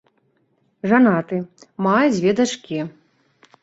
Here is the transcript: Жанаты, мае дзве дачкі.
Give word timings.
Жанаты, 0.93 1.39
мае 1.89 2.03
дзве 2.15 2.31
дачкі. 2.43 2.77